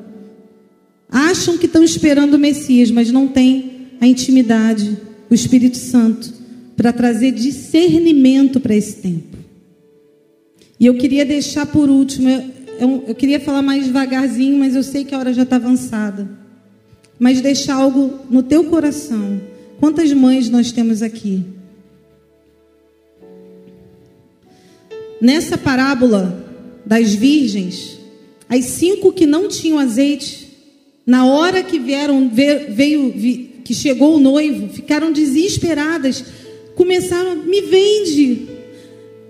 [1.10, 4.98] Acham que estão esperando o Messias, mas não tem a intimidade,
[5.30, 6.30] o Espírito Santo,
[6.76, 9.38] para trazer discernimento para esse tempo.
[10.78, 12.44] E eu queria deixar por último, eu,
[12.78, 16.41] eu, eu queria falar mais devagarzinho, mas eu sei que a hora já está avançada
[17.22, 19.40] mas deixar algo no teu coração.
[19.80, 21.44] Quantas mães nós temos aqui?
[25.22, 26.44] Nessa parábola
[26.84, 28.00] das virgens,
[28.50, 30.48] as cinco que não tinham azeite,
[31.06, 33.12] na hora que vieram veio
[33.64, 36.26] que chegou o noivo, ficaram desesperadas,
[36.74, 38.48] começaram, me vende,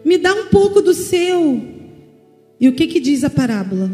[0.06, 1.62] me dá um pouco do seu.
[2.58, 3.92] E o que que diz a parábola?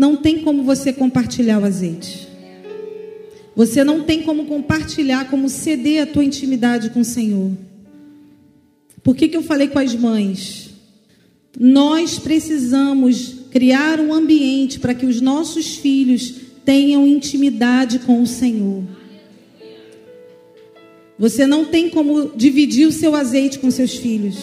[0.00, 2.26] Não tem como você compartilhar o azeite.
[3.54, 7.52] Você não tem como compartilhar, como ceder a tua intimidade com o Senhor.
[9.02, 10.70] Por que, que eu falei com as mães?
[11.58, 16.34] Nós precisamos criar um ambiente para que os nossos filhos
[16.64, 18.82] tenham intimidade com o Senhor.
[21.18, 24.38] Você não tem como dividir o seu azeite com seus filhos.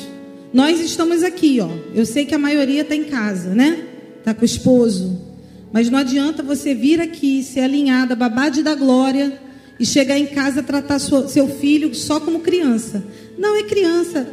[0.53, 1.69] Nós estamos aqui, ó.
[1.95, 3.87] Eu sei que a maioria está em casa, né?
[4.19, 5.26] Está com o esposo,
[5.71, 9.39] mas não adianta você vir aqui, ser alinhada, babade da glória
[9.79, 13.03] e chegar em casa tratar seu filho só como criança.
[13.37, 14.27] Não é criança.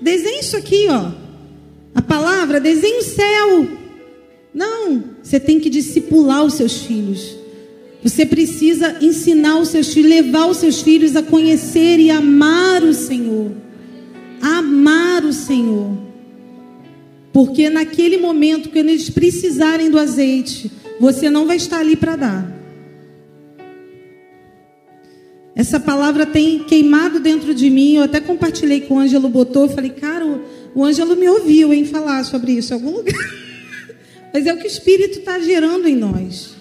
[0.00, 1.12] Desenhe isso aqui, ó.
[1.94, 3.68] A palavra, desenhe o céu.
[4.52, 7.36] Não, você tem que discipular os seus filhos.
[8.02, 12.92] Você precisa ensinar os seus filhos, levar os seus filhos a conhecer e amar o
[12.92, 13.52] Senhor.
[14.42, 16.03] Amar o Senhor.
[17.34, 20.70] Porque naquele momento que eles precisarem do azeite,
[21.00, 22.54] você não vai estar ali para dar.
[25.56, 27.96] Essa palavra tem queimado dentro de mim.
[27.96, 29.68] Eu até compartilhei com o Ângelo Botou.
[29.68, 30.24] Falei, cara,
[30.76, 33.18] o Ângelo me ouviu em falar sobre isso em algum lugar.
[34.32, 36.54] Mas é o que o Espírito está gerando em nós.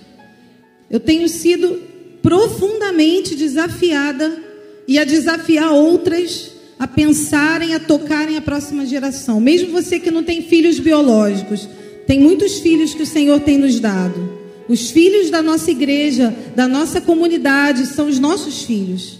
[0.90, 1.84] Eu tenho sido
[2.24, 4.42] profundamente desafiada
[4.88, 6.52] e a desafiar outras
[6.84, 9.40] a pensarem, a tocarem a próxima geração.
[9.40, 11.65] Mesmo você que não tem filhos biológicos,
[12.06, 14.38] tem muitos filhos que o Senhor tem nos dado.
[14.67, 19.17] Os filhos da nossa igreja, da nossa comunidade, são os nossos filhos.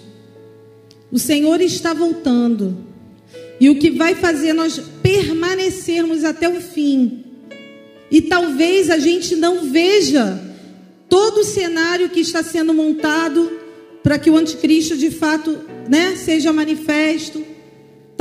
[1.10, 2.76] O Senhor está voltando.
[3.62, 7.24] E o que vai fazer nós permanecermos até o fim.
[8.12, 10.38] E talvez a gente não veja
[11.08, 13.50] todo o cenário que está sendo montado
[14.04, 17.53] para que o anticristo de fato né, seja manifesto.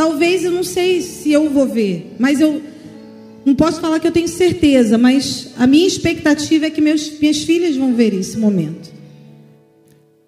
[0.03, 2.61] Talvez eu não sei se eu vou ver, mas eu
[3.45, 7.45] não posso falar que eu tenho certeza, mas a minha expectativa é que meus, minhas
[7.45, 8.93] filhas vão ver esse momento.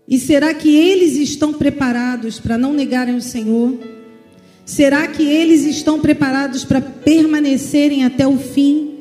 [0.06, 3.76] E será que eles estão preparados para não negarem o Senhor?
[4.64, 9.00] Será que eles estão preparados para permanecerem até o fim?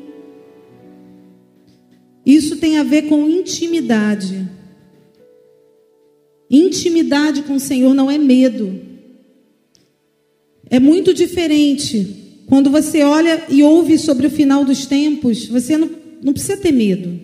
[2.26, 4.44] Isso tem a ver com intimidade.
[6.50, 8.83] Intimidade com o Senhor não é medo.
[10.70, 12.42] É muito diferente.
[12.46, 15.90] Quando você olha e ouve sobre o final dos tempos, você não,
[16.22, 17.18] não precisa ter medo.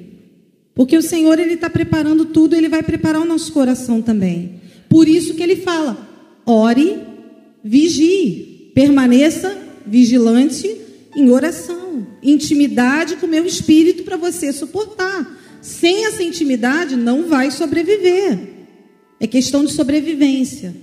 [0.75, 4.61] Porque o Senhor ele está preparando tudo, ele vai preparar o nosso coração também.
[4.89, 6.09] Por isso que ele fala:
[6.47, 6.99] ore,
[7.63, 10.75] vigie, permaneça vigilante
[11.15, 15.39] em oração, intimidade com o meu espírito para você suportar.
[15.61, 18.39] Sem essa intimidade não vai sobreviver.
[19.19, 20.75] É questão de sobrevivência.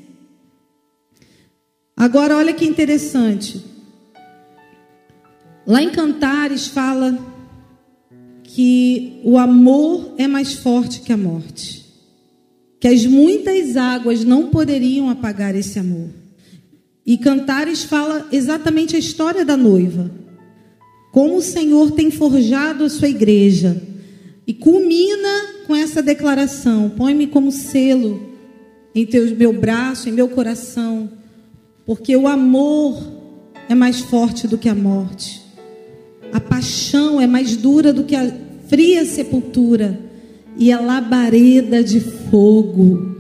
[1.98, 3.66] Agora olha que interessante.
[5.66, 7.18] Lá em Cantares fala
[8.43, 11.84] que o amor é mais forte que a morte.
[12.80, 16.10] Que as muitas águas não poderiam apagar esse amor.
[17.04, 20.12] E Cantares fala exatamente a história da noiva.
[21.12, 23.82] Como o Senhor tem forjado a sua igreja.
[24.45, 28.22] E culmina com essa declaração: põe-me como selo
[28.93, 31.10] em teu, meu braço, em meu coração,
[31.88, 33.02] porque o amor
[33.70, 35.42] é mais forte do que a morte.
[36.34, 38.30] A paixão é mais dura do que a
[38.68, 39.98] fria sepultura
[40.58, 43.16] e a labareda de fogo.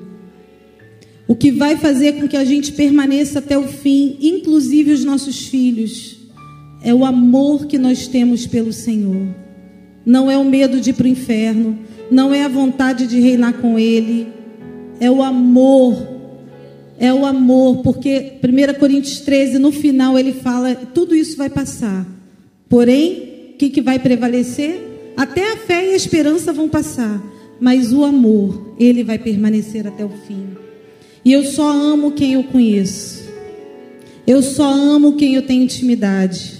[1.25, 5.47] O que vai fazer com que a gente permaneça até o fim, inclusive os nossos
[5.47, 6.17] filhos,
[6.83, 9.33] é o amor que nós temos pelo Senhor.
[10.05, 11.79] Não é o medo de ir para o inferno,
[12.11, 14.27] não é a vontade de reinar com Ele,
[14.99, 16.16] é o amor.
[16.99, 22.17] É o amor, porque 1 Coríntios 13, no final, ele fala: tudo isso vai passar
[22.69, 25.13] Porém, o que, que vai prevalecer?
[25.15, 27.21] Até a fé e a esperança vão passar,
[27.59, 30.47] mas o amor, ele vai permanecer até o fim.
[31.23, 33.25] E eu só amo quem eu conheço.
[34.25, 36.57] Eu só amo quem eu tenho intimidade.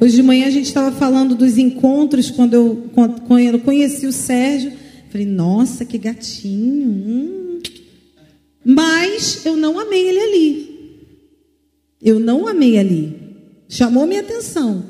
[0.00, 4.12] Hoje de manhã a gente estava falando dos encontros quando eu, quando eu conheci o
[4.12, 4.72] Sérgio.
[5.10, 6.88] Falei, nossa, que gatinho.
[6.88, 7.49] Hum.
[8.64, 10.70] Mas eu não amei ele ali.
[12.02, 13.16] Eu não amei ali.
[13.68, 14.84] Chamou minha atenção.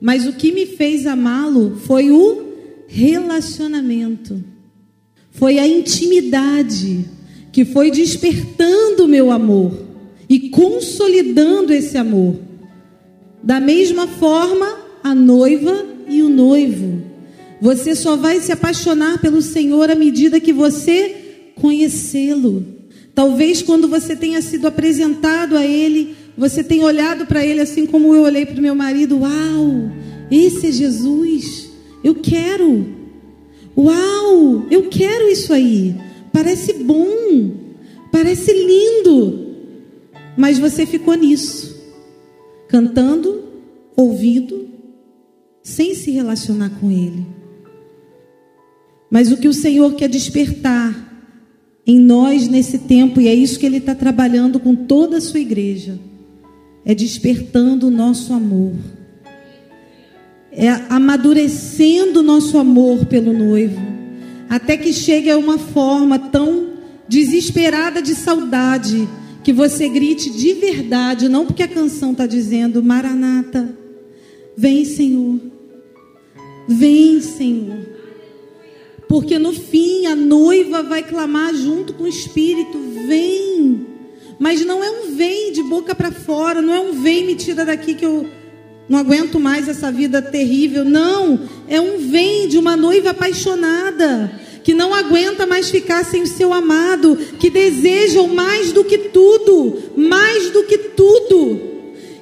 [0.00, 2.44] Mas o que me fez amá-lo foi o
[2.86, 4.42] relacionamento,
[5.30, 7.06] foi a intimidade
[7.50, 9.72] que foi despertando o meu amor
[10.28, 12.36] e consolidando esse amor.
[13.42, 17.02] Da mesma forma, a noiva e o noivo.
[17.60, 22.73] Você só vai se apaixonar pelo Senhor à medida que você conhecê-lo.
[23.14, 28.12] Talvez quando você tenha sido apresentado a Ele, você tem olhado para ele assim como
[28.14, 29.20] eu olhei para o meu marido.
[29.20, 29.90] Uau,
[30.30, 31.70] esse é Jesus.
[32.02, 32.86] Eu quero.
[33.76, 35.94] Uau, eu quero isso aí.
[36.32, 37.52] Parece bom.
[38.10, 39.54] Parece lindo.
[40.36, 41.74] Mas você ficou nisso.
[42.68, 43.44] Cantando,
[43.96, 44.68] ouvindo,
[45.62, 47.24] sem se relacionar com ele.
[49.08, 51.03] Mas o que o Senhor quer despertar
[51.86, 55.40] em nós nesse tempo, e é isso que Ele está trabalhando com toda a sua
[55.40, 55.98] igreja.
[56.84, 58.74] É despertando o nosso amor,
[60.52, 63.80] é amadurecendo o nosso amor pelo noivo,
[64.50, 66.74] até que chegue a uma forma tão
[67.08, 69.08] desesperada de saudade
[69.42, 73.74] que você grite de verdade, não porque a canção está dizendo Maranata,
[74.56, 75.40] vem Senhor,
[76.68, 77.93] vem Senhor.
[79.08, 83.86] Porque no fim a noiva vai clamar junto com o Espírito: vem.
[84.38, 87.64] Mas não é um vem de boca para fora, não é um vem me tira
[87.64, 88.28] daqui que eu
[88.88, 90.84] não aguento mais essa vida terrível.
[90.84, 96.26] Não, é um vem de uma noiva apaixonada, que não aguenta mais ficar sem o
[96.26, 101.60] seu amado, que desejam mais do que tudo, mais do que tudo.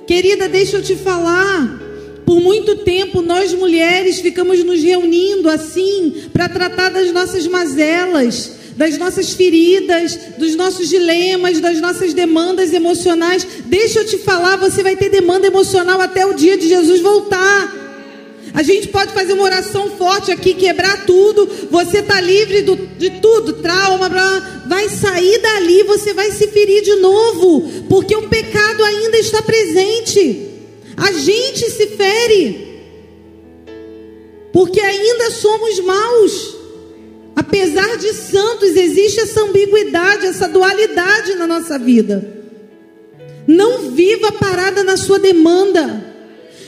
[0.07, 1.82] Querida, deixa eu te falar.
[2.33, 8.97] Por muito tempo nós mulheres ficamos nos reunindo assim para tratar das nossas mazelas das
[8.97, 13.47] nossas feridas, dos nossos dilemas, das nossas demandas emocionais.
[13.67, 17.71] Deixa eu te falar, você vai ter demanda emocional até o dia de Jesus voltar.
[18.55, 21.47] A gente pode fazer uma oração forte aqui, quebrar tudo.
[21.71, 26.83] Você está livre do, de tudo, trauma, blá, vai sair dali, você vai se ferir
[26.83, 30.52] de novo, porque o pecado ainda está presente.
[30.97, 32.83] A gente se fere,
[34.53, 36.57] porque ainda somos maus.
[37.35, 42.43] Apesar de santos, existe essa ambiguidade, essa dualidade na nossa vida.
[43.47, 46.13] Não viva parada na sua demanda.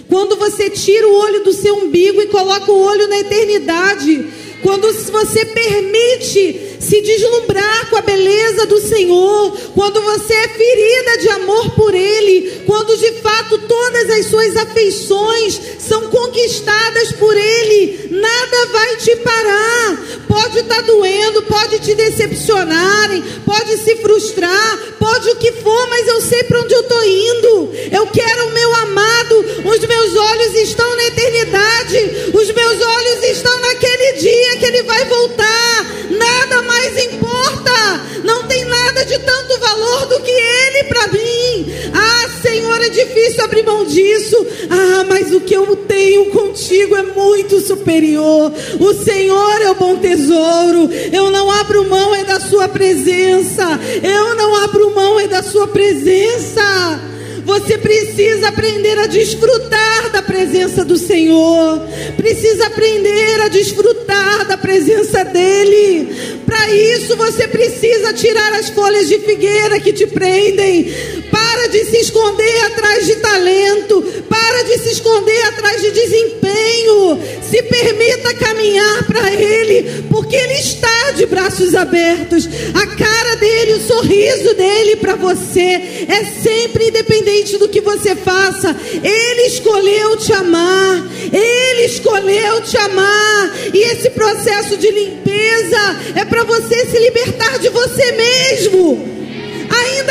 [0.09, 4.27] Quando você tira o olho do seu umbigo e coloca o olho na eternidade.
[4.62, 11.28] Quando você permite se deslumbrar com a beleza do Senhor, quando você é ferida de
[11.30, 18.66] amor por Ele, quando de fato todas as suas afeições são conquistadas por Ele, nada
[18.66, 20.24] vai te parar.
[20.28, 26.07] Pode estar tá doendo, pode te decepcionarem, pode se frustrar, pode o que for, mas
[26.09, 27.72] eu sei para onde eu estou indo.
[27.93, 33.61] Eu quero o meu amado, os meus olhos estão na eternidade, os meus olhos estão
[33.61, 35.95] naquele dia que Ele vai voltar.
[36.11, 38.01] Nada mais mais importa.
[38.25, 41.72] Não tem nada de tanto valor do que Ele para mim.
[41.93, 44.37] Ah, Senhor, é difícil abrir mão disso.
[44.68, 48.53] Ah, mas o que eu tenho contigo é muito superior.
[48.81, 50.91] O Senhor é o bom tesouro.
[51.12, 53.79] Eu não abro mão é da Sua presença.
[54.03, 57.14] Eu não abro mão é da Sua presença.
[57.45, 61.80] Você precisa aprender a desfrutar da presença do Senhor.
[62.16, 66.40] Precisa aprender a desfrutar da presença dEle.
[66.47, 70.86] Para isso você precisa tirar as folhas de figueira que te prendem.
[71.35, 74.03] Para de se esconder atrás de talento.
[74.28, 77.20] Para de se esconder atrás de desempenho.
[77.43, 82.49] Se permita caminhar para Ele, porque Ele está de braços abertos.
[82.74, 88.76] A cara dele, o sorriso dele para você é sempre independente do que você faça,
[89.03, 96.45] Ele escolheu te amar, Ele escolheu te amar, e esse processo de limpeza é para
[96.45, 99.14] você se libertar de você mesmo,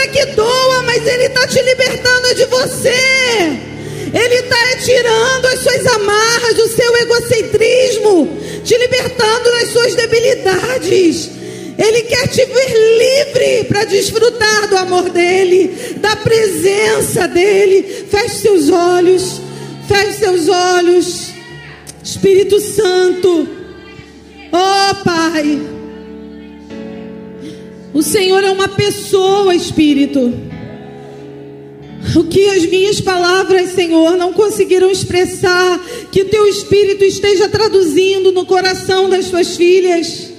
[0.07, 3.73] que doa, mas Ele está te libertando de você.
[4.13, 11.31] Ele está tirando as suas amarras, o seu egocentrismo, te libertando das suas debilidades.
[11.77, 18.05] Ele quer te ver livre para desfrutar do amor dele, da presença dele.
[18.09, 19.41] Feche seus olhos,
[19.87, 21.33] feche seus olhos.
[22.03, 23.47] Espírito Santo,
[24.51, 25.59] oh Pai,
[27.93, 30.33] o Senhor é uma pessoa, Espírito.
[32.15, 35.79] O que as minhas palavras, Senhor, não conseguiram expressar,
[36.11, 40.31] que o teu Espírito esteja traduzindo no coração das tuas filhas.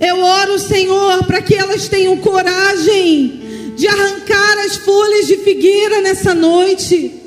[0.00, 6.34] Eu oro, Senhor, para que elas tenham coragem de arrancar as folhas de figueira nessa
[6.34, 7.20] noite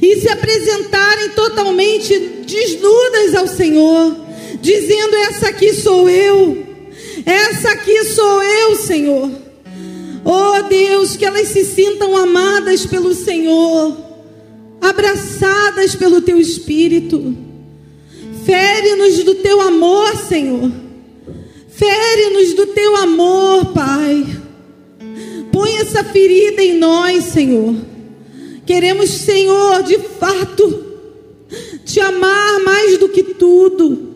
[0.00, 4.16] e se apresentarem totalmente desnudas ao Senhor,
[4.60, 6.69] dizendo: Essa aqui sou eu,
[7.24, 9.30] essa aqui sou eu, Senhor.
[10.24, 13.96] Oh Deus, que elas se sintam amadas pelo Senhor,
[14.80, 17.36] abraçadas pelo Teu Espírito.
[18.44, 20.70] Fere-nos do Teu amor, Senhor.
[21.80, 24.26] Fere-nos do teu amor, Pai.
[25.50, 27.74] Põe essa ferida em nós, Senhor.
[28.66, 30.84] Queremos, Senhor, de fato,
[31.86, 34.09] te amar mais do que tudo.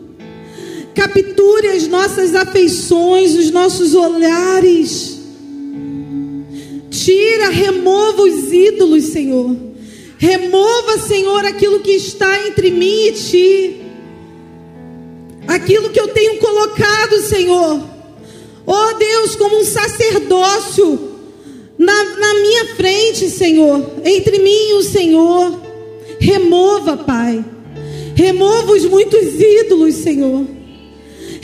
[0.95, 5.19] Capture as nossas afeições, os nossos olhares.
[6.89, 9.55] Tira, remova os ídolos, Senhor.
[10.17, 13.85] Remova, Senhor, aquilo que está entre mim e ti
[15.47, 17.81] aquilo que eu tenho colocado, Senhor.
[18.65, 21.15] Oh Deus, como um sacerdócio
[21.77, 25.59] na, na minha frente, Senhor, entre mim e o Senhor.
[26.19, 27.43] Remova, Pai.
[28.15, 30.45] Remova os muitos ídolos, Senhor.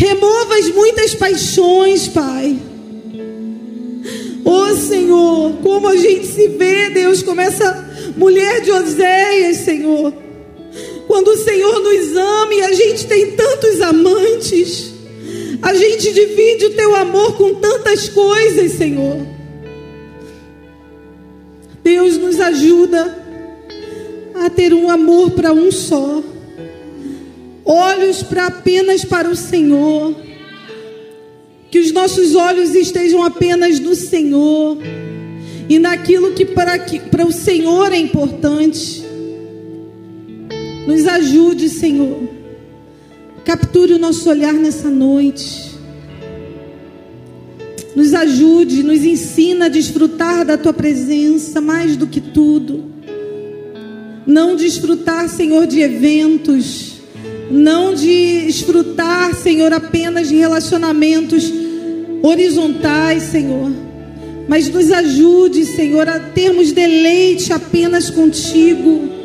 [0.01, 2.57] Remova as muitas paixões, Pai.
[4.43, 10.11] Oh Senhor, como a gente se vê, Deus, como essa mulher de Oséias, Senhor
[11.11, 14.93] quando o Senhor nos ama e a gente tem tantos amantes,
[15.61, 19.17] a gente divide o teu amor com tantas coisas, Senhor.
[21.83, 23.25] Deus nos ajuda
[24.35, 26.23] a ter um amor para um só,
[27.65, 30.15] olhos para apenas para o Senhor,
[31.69, 34.77] que os nossos olhos estejam apenas no Senhor
[35.69, 39.03] e naquilo que para, que, para o Senhor é importante.
[40.85, 42.27] Nos ajude, Senhor.
[43.45, 45.71] Capture o nosso olhar nessa noite.
[47.95, 52.91] Nos ajude, nos ensina a desfrutar da tua presença mais do que tudo.
[54.25, 56.90] Não desfrutar, Senhor, de eventos.
[57.51, 61.51] Não desfrutar, Senhor, apenas de relacionamentos
[62.23, 63.71] horizontais, Senhor.
[64.47, 69.21] Mas nos ajude, Senhor, a termos deleite apenas contigo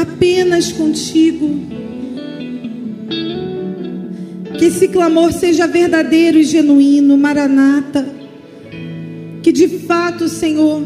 [0.00, 1.60] apenas contigo.
[4.58, 8.06] Que esse clamor seja verdadeiro e genuíno, Maranata.
[9.42, 10.82] Que de fato, Senhor,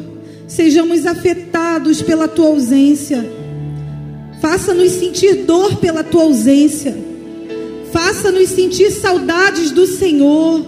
[0.46, 3.41] sejamos afetados pela tua ausência.
[4.42, 6.92] Faça-nos sentir dor pela tua ausência.
[7.92, 10.66] Faça-nos sentir saudades do Senhor.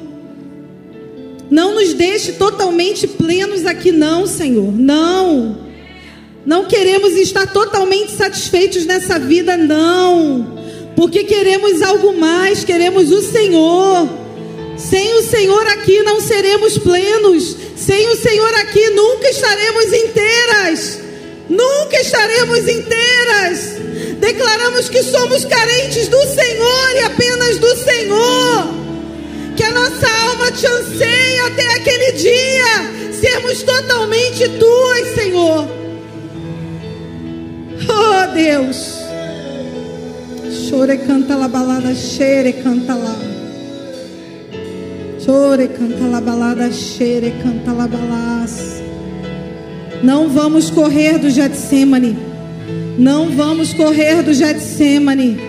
[1.50, 4.72] Não nos deixe totalmente plenos aqui, não, Senhor.
[4.72, 5.58] Não.
[6.46, 10.56] Não queremos estar totalmente satisfeitos nessa vida, não.
[10.94, 14.08] Porque queremos algo mais, queremos o Senhor.
[14.76, 17.56] Sem o Senhor aqui não seremos plenos.
[17.74, 21.03] Sem o Senhor aqui nunca estaremos inteiras.
[21.48, 23.76] Nunca estaremos inteiras.
[24.18, 28.68] Declaramos que somos carentes do Senhor e apenas do Senhor.
[29.56, 35.68] Que a nossa alma te anseia até aquele dia sermos totalmente tuas, Senhor.
[37.88, 39.00] Oh Deus.
[40.68, 43.16] Chore canta la balada, xere canta lá.
[45.24, 48.83] Chore canta la balada, xere canta la balas.
[50.04, 52.14] Não vamos correr do Getsemane.
[52.98, 55.40] Não vamos correr do Getsemane.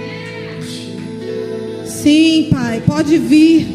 [1.86, 3.68] Sim, Pai, pode vir.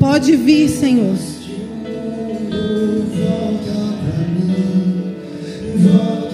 [0.00, 1.14] Pode vir, Senhor.
[3.12, 5.14] Volta pra mim.
[5.76, 6.25] Volta